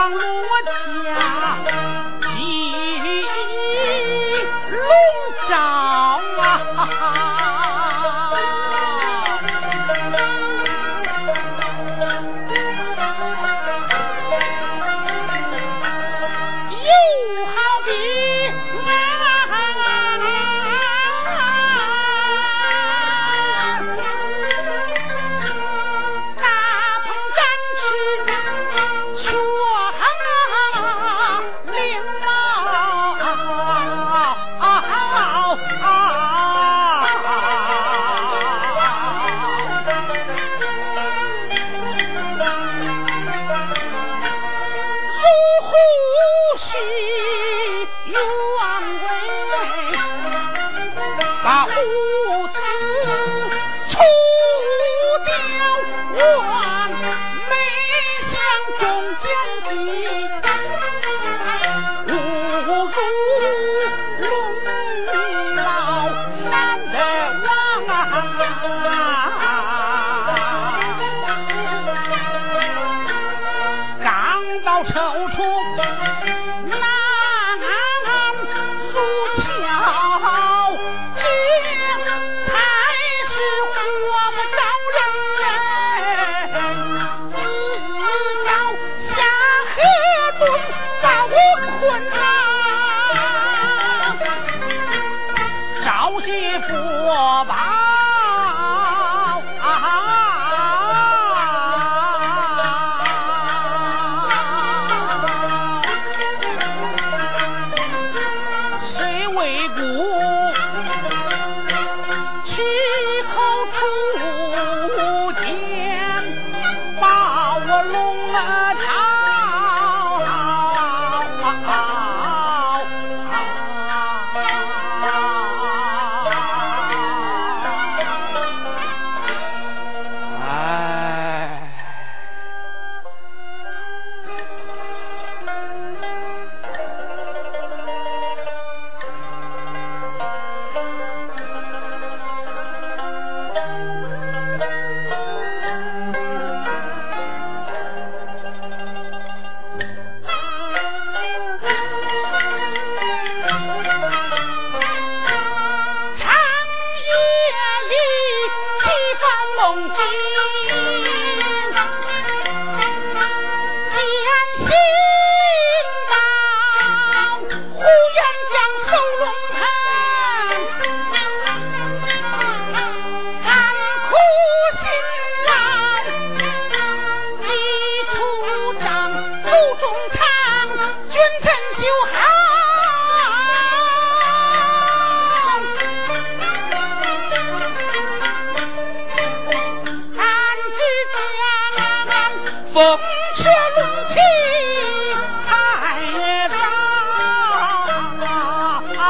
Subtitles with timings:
[0.00, 0.62] 望我
[1.64, 1.99] 家。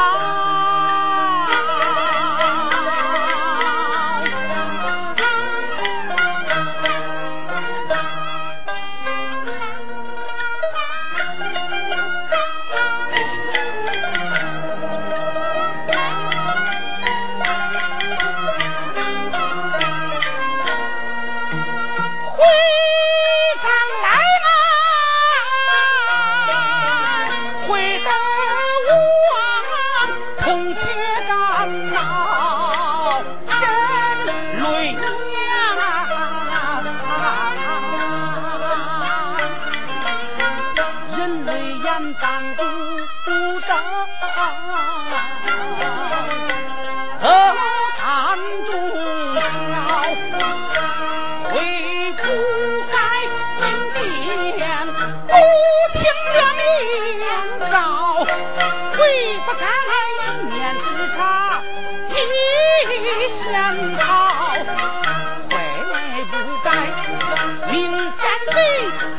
[0.01, 0.40] God.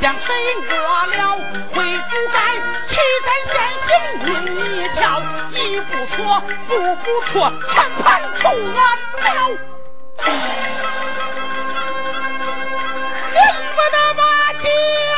[0.02, 0.34] 将黑
[0.70, 0.72] 饿
[1.18, 1.20] 了，
[1.74, 2.38] 悔不该，
[2.88, 2.94] 屈
[3.26, 3.56] 在险
[3.88, 4.26] 行困
[4.56, 4.58] 一
[4.96, 5.00] 跳，
[5.52, 6.18] 一不错，
[6.68, 6.72] 步
[7.04, 8.06] 不错，枪盘
[8.40, 8.76] 错乱
[9.24, 9.30] 了，
[13.34, 13.38] 恨
[13.76, 14.22] 不得把
[14.62, 15.11] 心。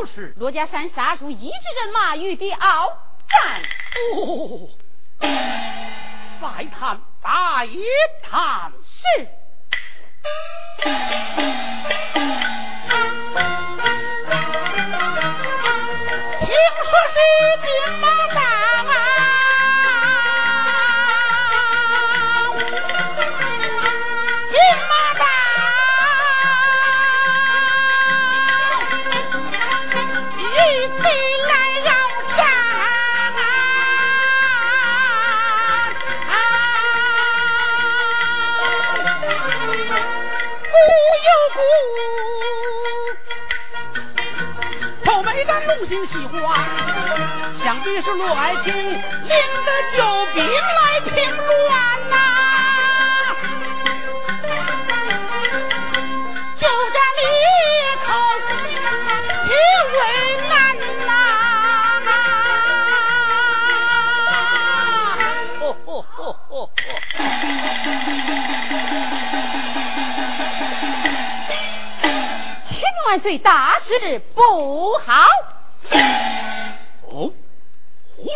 [0.00, 0.32] 何事？
[0.38, 2.58] 罗家山杀出一支人马与敌鏖
[3.28, 3.62] 战。
[4.16, 4.68] 哦，
[5.20, 7.28] 再谈，再
[8.22, 9.28] 谈是。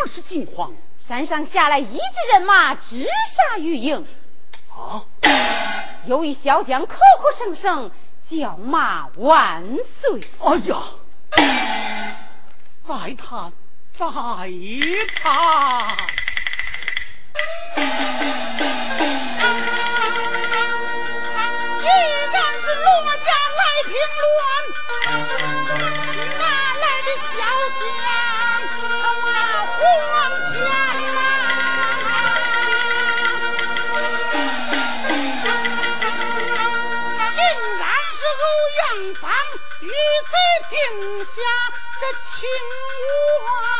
[0.03, 0.73] 何是惊慌？
[1.07, 4.07] 山上下来一支人马，直杀玉营。
[4.71, 5.05] 啊！
[6.07, 7.91] 有一小将口口声声
[8.29, 9.63] 叫骂万
[10.01, 10.27] 岁。
[10.41, 10.83] 哎呀！
[12.87, 13.53] 再谈，
[13.99, 14.07] 再
[15.23, 16.24] 谈。
[40.85, 41.33] 定下
[41.99, 42.47] 这秦
[43.43, 43.74] 王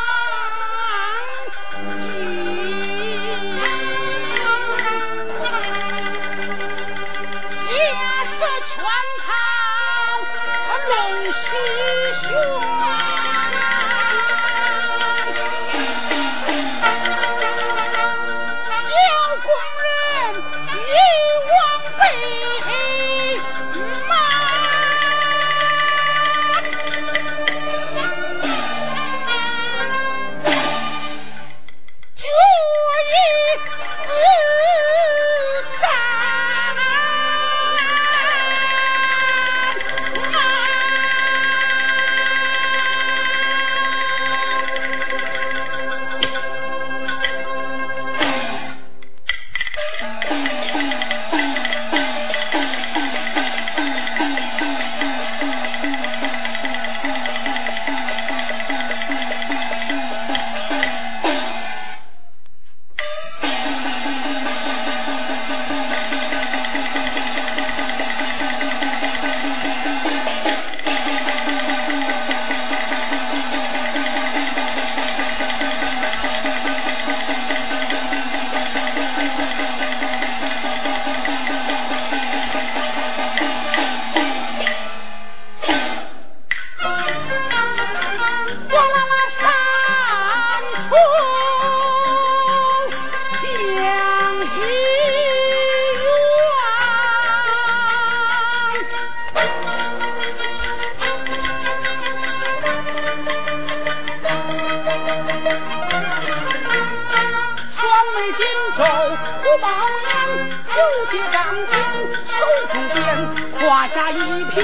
[114.57, 114.59] 五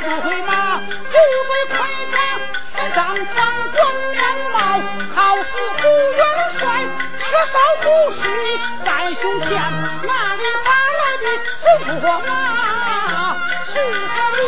[0.00, 0.80] 不回马，五
[1.12, 1.78] 对盔
[2.10, 2.14] 甲，
[2.74, 3.30] 身上穿
[3.70, 3.78] 官
[4.10, 4.18] 棉
[4.50, 4.54] 袄，
[5.14, 5.46] 好似
[5.78, 6.20] 武元
[6.58, 6.60] 帅。
[7.18, 8.22] 身上不絮
[8.84, 9.50] 在胸前，
[10.02, 11.24] 哪里打来的？
[11.62, 11.66] 是
[12.04, 12.30] 啊马，
[13.72, 13.76] 个
[14.38, 14.40] 里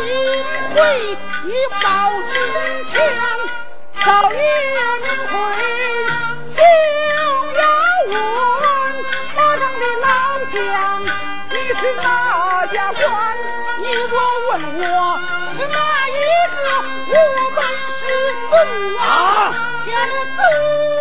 [0.73, 0.77] 回
[1.45, 1.47] 一
[1.81, 1.85] 到
[2.33, 2.35] 军
[2.91, 2.93] 前，
[4.03, 4.37] 少爷
[5.01, 5.33] 您回。
[14.57, 14.59] 我
[15.57, 16.17] 是哪一
[16.55, 16.57] 个？
[17.07, 17.13] 我
[17.55, 17.59] 本
[17.99, 18.01] 是
[18.49, 18.51] 孙
[19.85, 20.94] 家的子。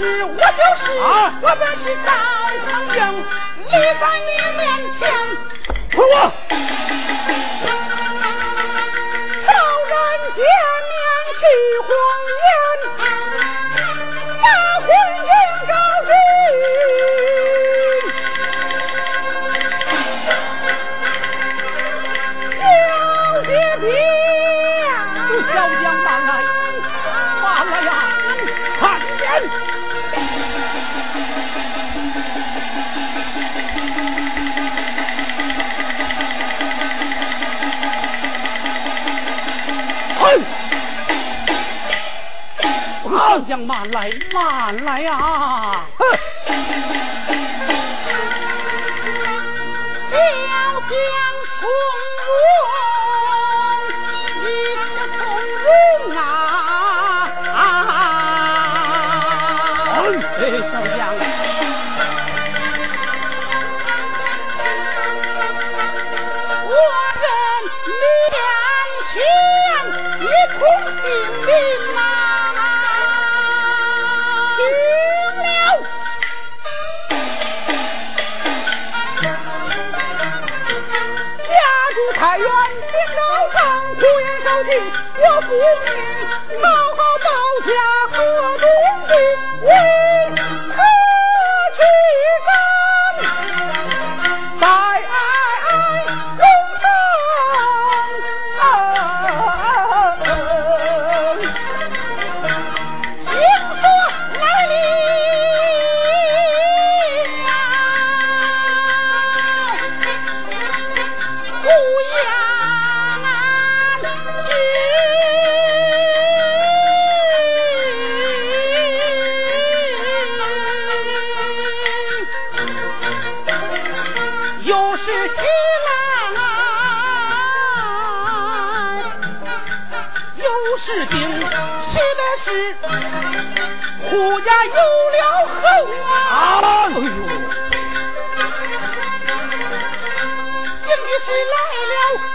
[0.00, 0.84] 是，我就是，
[1.42, 2.10] 我本是赵
[2.64, 2.98] 匡胤，
[3.58, 4.60] 立在你面
[4.98, 5.00] 前。
[43.42, 45.89] 将慢来，慢来啊！
[84.62, 85.48] 我父
[85.84, 85.88] 命，
[86.60, 87.28] 好好保
[87.66, 87.70] 家
[88.12, 88.18] 河
[88.58, 88.64] 东
[89.08, 89.10] 去。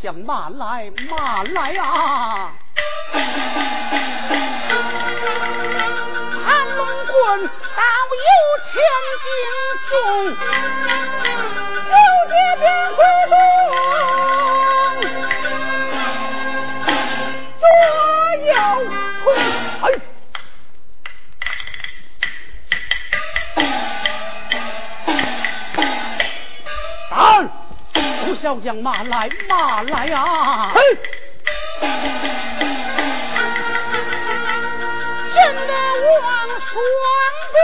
[0.00, 2.52] 将慢来，慢来呀！
[6.44, 7.82] 盘龙棍倒
[8.14, 8.28] 有
[8.64, 8.70] 千
[9.24, 9.28] 斤
[9.88, 9.92] 重，
[11.84, 11.90] 九
[12.28, 13.34] 节便挥动，
[28.48, 30.72] 小将马来马来啊！
[30.72, 30.80] 嘿，
[35.34, 36.22] 见得我
[36.58, 36.72] 双
[37.52, 37.58] 臂。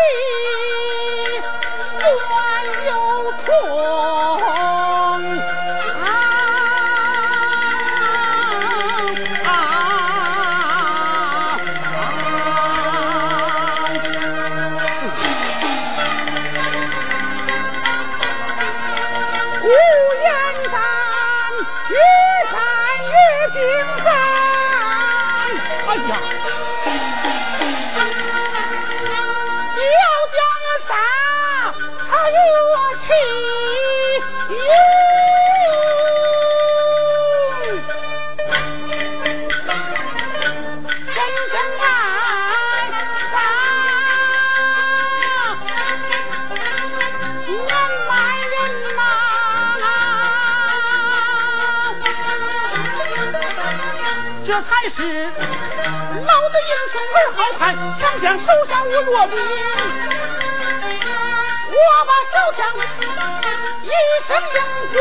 [54.75, 57.63] 还是老子英雄儿好汉，
[58.01, 59.39] 强将手下无弱兵。
[61.71, 62.61] 我把小将
[63.83, 63.89] 一
[64.27, 64.59] 生养，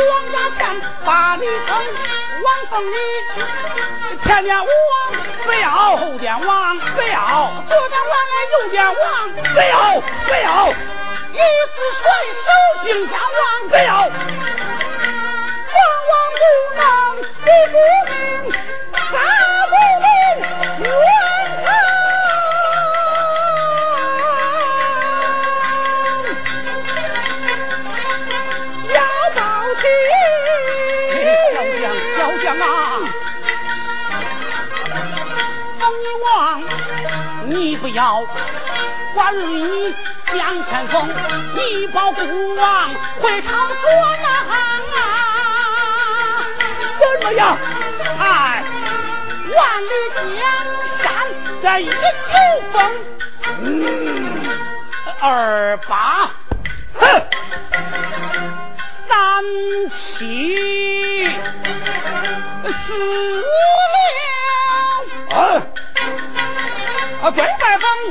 [0.09, 0.61] 王家千
[1.03, 1.75] 把里层，
[2.43, 2.95] 王封你，
[4.23, 4.65] 千年王，
[5.43, 9.01] 不要后天王，不要左天王来，右天王，
[9.33, 10.69] 不要不要，
[11.31, 11.37] 一
[11.73, 12.05] 字甩
[12.45, 12.45] 手
[12.85, 14.07] 定家王，不要
[15.73, 16.41] 王王不
[16.77, 16.81] 能
[17.23, 18.53] 立不平，
[37.93, 38.23] 要
[39.13, 41.07] 管理江山风，
[41.55, 42.89] 一保孤王
[43.21, 43.75] 会朝作
[44.19, 44.97] 难啊！
[46.99, 47.55] 怎么样？
[48.19, 48.63] 哎，
[49.55, 49.89] 万里
[50.35, 50.43] 江
[51.03, 51.03] 山
[51.61, 51.93] 在一秋
[52.71, 52.91] 风，
[53.61, 54.49] 嗯，
[55.21, 56.31] 二八，
[56.95, 57.01] 哼。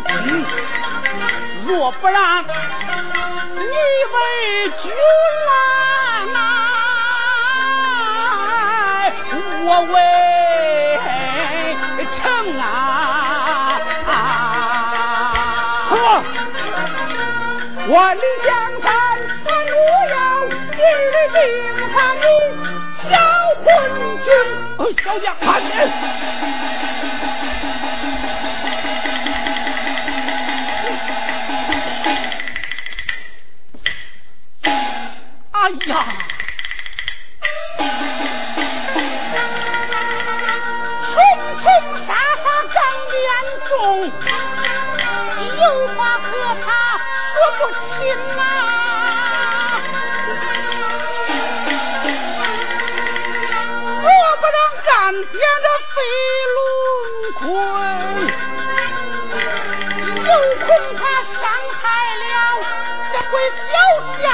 [0.09, 0.45] 嗯，
[1.67, 2.45] 若不然，
[3.55, 3.63] 你
[4.13, 4.19] 为
[4.83, 4.91] 君
[5.49, 5.53] 来、
[9.65, 9.95] 我为
[12.15, 12.21] 臣
[12.61, 12.69] 啊。
[17.85, 18.49] 我李江
[18.81, 18.89] 山，
[19.45, 20.17] 但我要
[20.49, 21.37] 今日定
[21.93, 22.23] 他名，
[23.11, 23.13] 小
[23.65, 23.67] 昏
[24.25, 24.27] 君。
[25.03, 25.67] 小将，看你。
[35.63, 35.95] 哎呀。
[41.07, 41.15] 冲
[41.63, 41.65] 冲
[42.05, 42.11] 杀
[42.43, 42.45] 杀
[42.75, 42.77] 张
[43.13, 43.25] 连
[43.69, 43.71] 中
[45.61, 45.63] 有
[45.95, 46.27] 话和
[46.65, 46.67] 他
[47.31, 47.89] 说不清
[48.37, 48.41] 啊。
[54.03, 54.09] 我
[54.41, 54.91] 不能干
[55.31, 55.97] 爹这飞
[56.57, 56.59] 龙
[57.39, 57.41] 困
[60.27, 60.31] 又
[60.67, 61.41] 恐怕伤
[61.81, 61.83] 害
[62.19, 62.27] 了
[63.13, 63.33] 这回
[63.71, 63.73] 小
[64.21, 64.27] 将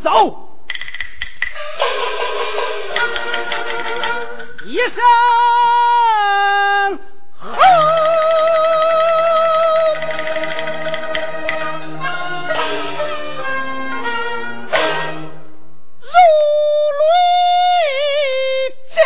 [0.00, 0.48] 走。
[4.64, 5.02] 一声
[7.38, 7.48] 吼，
[16.02, 16.08] 如
[16.98, 17.00] 雷
[18.94, 18.96] 震，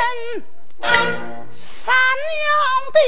[1.85, 1.95] 山
[2.43, 2.45] 腰
[2.93, 2.99] 的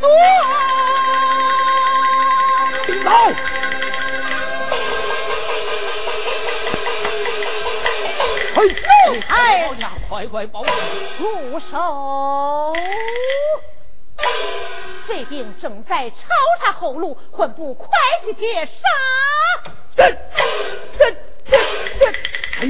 [0.00, 0.02] 断。
[3.04, 3.08] 走。
[8.68, 12.74] 奴才，老娘快快报住手！
[15.06, 16.16] 贼兵正在抄
[16.62, 17.88] 杀后路，混不快
[18.24, 18.72] 去截杀！
[19.96, 20.10] 这
[20.98, 21.10] 这
[21.46, 21.54] 这
[21.98, 22.06] 这，
[22.60, 22.62] 哎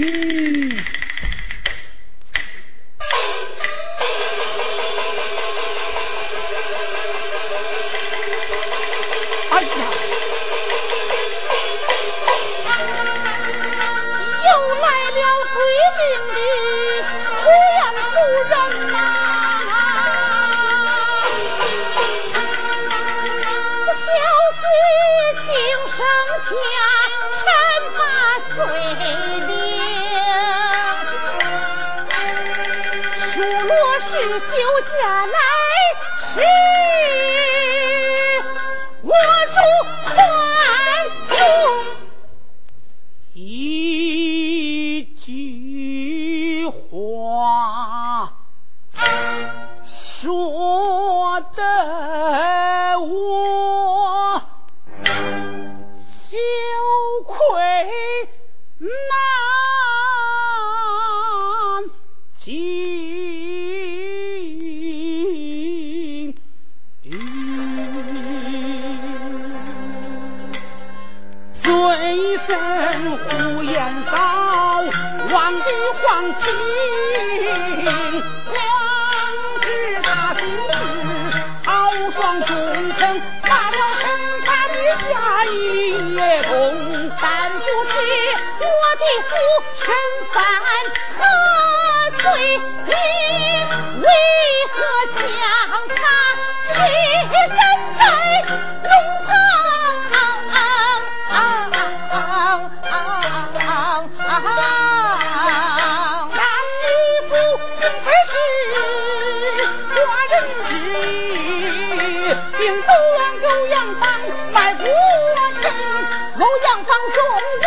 [116.37, 117.16] 欧阳芳纵
[117.61, 117.64] 无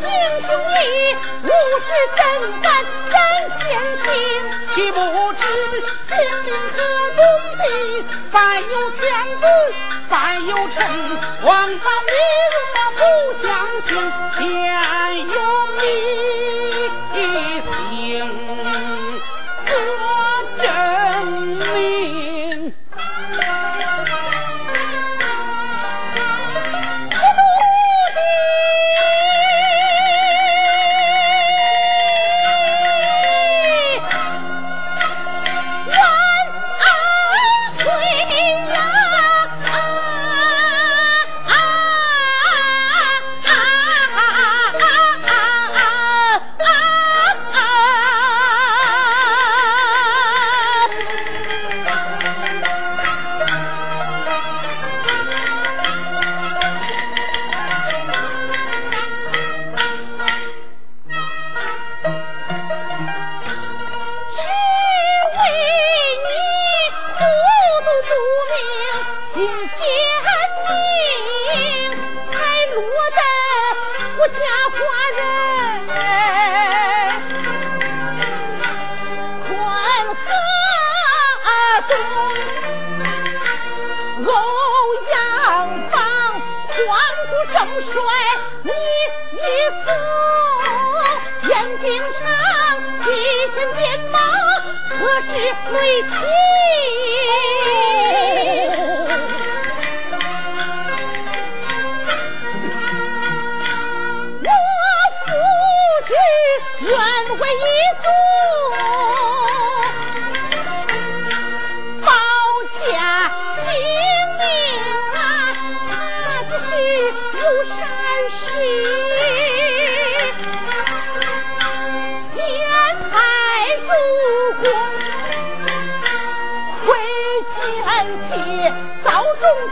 [0.00, 0.04] 行
[0.40, 0.82] 凶义，
[1.42, 1.48] 无
[1.80, 2.18] 知怎
[2.62, 2.66] 敢
[3.10, 3.14] 真
[3.58, 3.62] 先
[4.02, 4.08] 行？
[4.74, 4.98] 岂不
[5.34, 5.42] 知
[6.08, 6.78] 兵临河
[7.14, 7.20] 东
[7.58, 7.62] 地，
[8.32, 8.36] 凡
[8.70, 9.00] 有天
[9.38, 9.44] 子，
[10.08, 10.78] 凡有臣，
[11.42, 12.14] 王法明
[12.72, 12.98] 他不
[13.42, 13.48] 相
[13.86, 13.88] 信，
[14.38, 14.40] 天
[15.28, 15.36] 有
[15.76, 15.82] 迷
[95.72, 96.39] 每天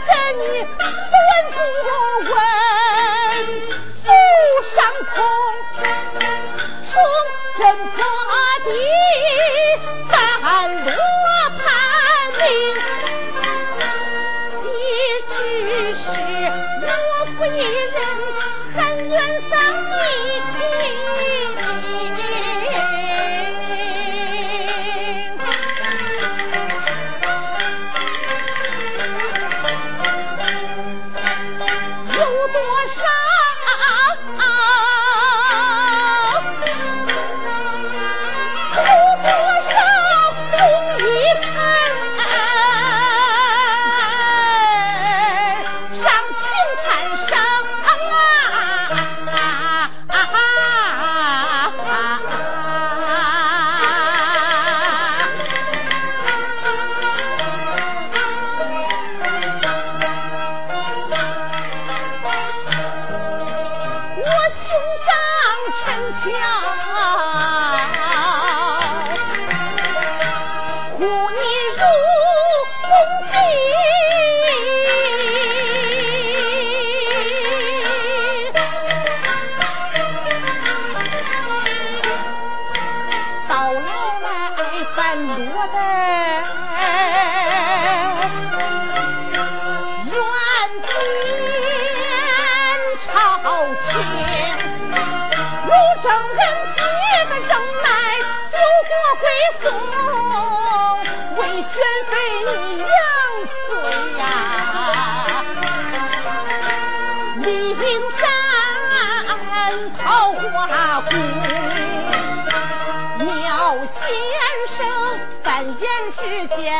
[0.09, 0.78] 你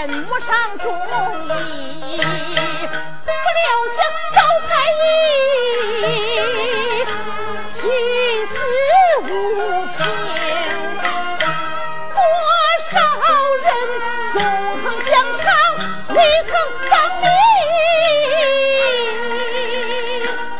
[0.07, 3.99] 莫上中意，不留下
[4.33, 5.03] 招才医，
[7.73, 7.77] 妻
[8.45, 8.55] 死
[9.23, 9.27] 无
[9.97, 9.99] 情，
[12.15, 12.17] 多
[12.89, 12.93] 少
[13.63, 13.67] 人
[14.33, 14.37] 纵
[14.83, 15.43] 横疆场
[16.15, 16.51] 未曾
[16.89, 17.27] 丧命，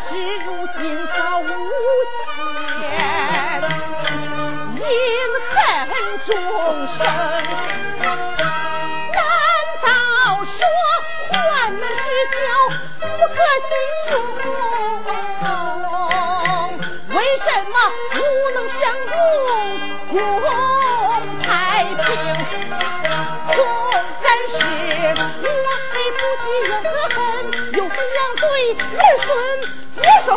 [0.10, 0.12] 只
[0.44, 0.48] 如
[0.78, 1.42] 今他无
[2.12, 2.88] 限
[4.76, 4.82] 饮
[5.54, 5.58] 恨
[6.28, 6.30] 终
[6.98, 7.00] 生。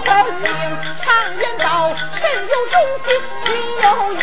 [0.02, 0.48] 别说分明，
[0.98, 1.06] 常
[1.38, 3.06] 言道，臣有忠心，
[3.44, 3.48] 君
[3.82, 4.16] 有义。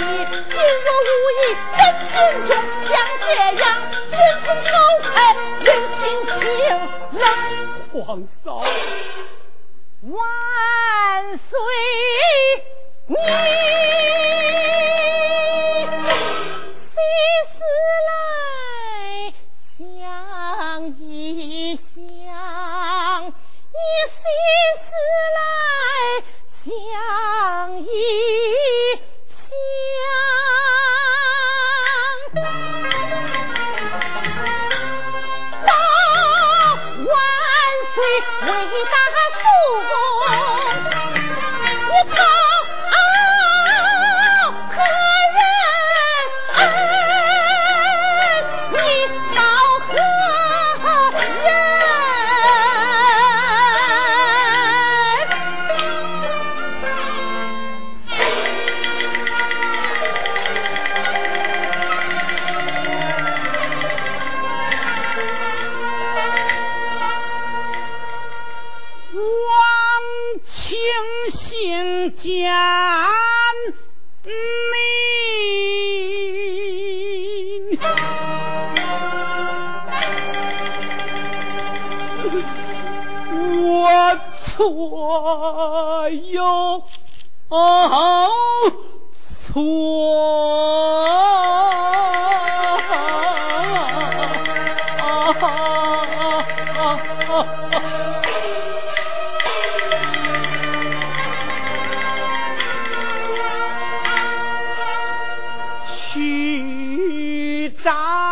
[0.50, 1.42] 今若无义，
[1.78, 2.16] 人心
[2.48, 2.52] 中
[2.90, 3.26] 像这
[3.60, 3.64] 样，
[4.10, 4.14] 心
[4.46, 4.70] 中愁
[5.10, 5.16] 开，
[5.62, 5.68] 人
[6.00, 6.04] 心
[6.40, 6.42] 清
[7.20, 7.22] 冷。
[7.94, 8.08] 皇
[8.44, 8.48] 嫂，
[10.04, 10.18] 万
[11.38, 11.52] 岁！
[13.08, 13.16] 你
[16.86, 16.98] 西
[17.52, 17.58] 思
[18.08, 18.12] 来
[19.78, 19.80] 想
[21.00, 21.00] 一
[21.76, 21.98] 想，
[23.26, 23.80] 你
[24.12, 24.22] 西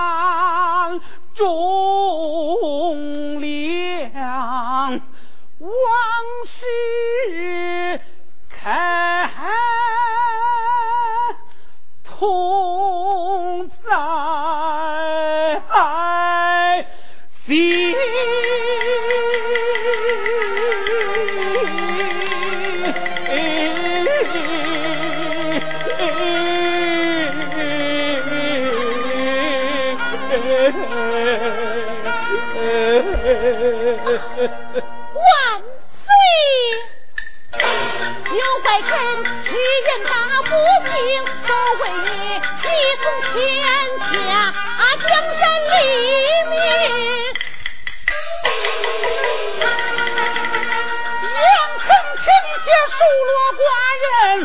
[0.08, 1.02] 当
[1.36, 1.41] 中
[3.41, 5.02] 梁
[5.60, 5.70] 往
[6.46, 8.02] 事
[8.50, 9.07] 开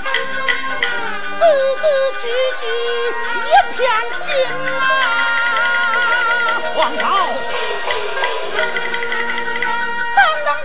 [0.01, 0.05] 字
[1.81, 1.85] 字
[2.21, 2.25] 句
[2.61, 2.63] 句
[3.49, 3.81] 一片
[4.27, 4.31] 心
[4.79, 4.81] 啊！
[6.75, 7.03] 皇朝。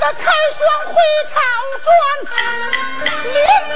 [0.07, 0.23] 开
[0.57, 0.95] 双回
[1.29, 1.35] 朝
[1.83, 1.91] 转，
[3.25, 3.37] 里
[3.69, 3.75] 面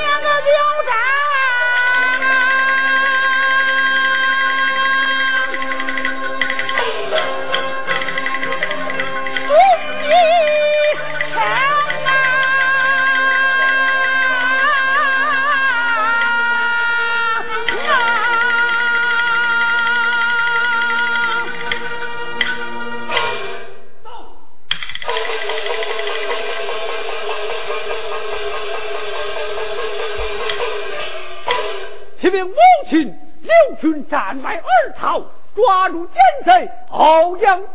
[34.12, 35.22] 战败而逃，
[35.55, 37.70] 抓住奸贼欧阳芳，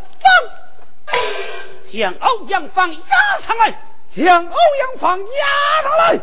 [1.91, 2.99] 将欧阳芳押
[3.41, 3.81] 上来，
[4.15, 6.21] 将欧阳芳押上来。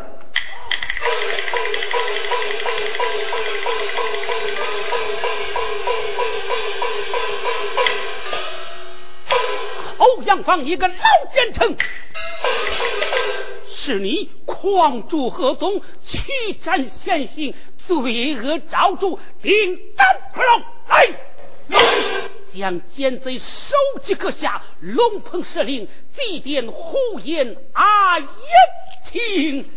[9.98, 10.94] 欧阳芳，一个老
[11.32, 11.76] 奸臣，
[13.66, 17.52] 是你狂逐河东，驱斩先行，
[17.88, 19.93] 罪恶昭著，定。
[22.56, 28.28] 将奸贼收集阁下，龙鹏设令，祭奠呼延阿延
[29.10, 29.68] 庆。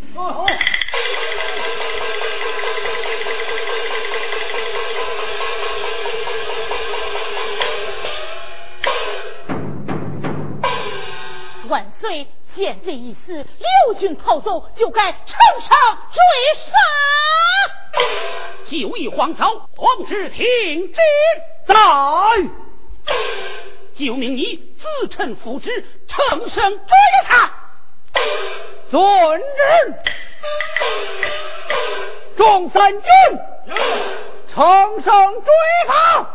[11.67, 12.27] 万岁！
[12.55, 15.19] 奸贼一死，六军逃走，就该乘
[15.61, 16.21] 上追
[16.65, 16.71] 杀。
[18.65, 20.99] 就义皇草，皇旨听旨，
[21.67, 21.75] 在。
[23.95, 26.95] 就命你自称父职，乘胜追
[27.27, 27.51] 杀。
[28.89, 29.43] 遵旨。
[32.37, 33.01] 众三军，
[34.53, 35.51] 乘胜追
[35.87, 36.27] 杀。